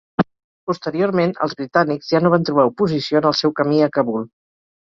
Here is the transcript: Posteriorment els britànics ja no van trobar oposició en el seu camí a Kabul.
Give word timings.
Posteriorment 0.69 1.33
els 1.47 1.53
britànics 1.59 2.09
ja 2.15 2.23
no 2.25 2.33
van 2.37 2.49
trobar 2.49 2.67
oposició 2.73 3.23
en 3.23 3.31
el 3.33 3.39
seu 3.43 3.57
camí 3.63 3.87
a 3.91 3.95
Kabul. 3.99 4.27